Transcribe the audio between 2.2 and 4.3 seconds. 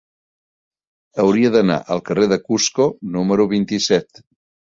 de Cusco número vint-i-set.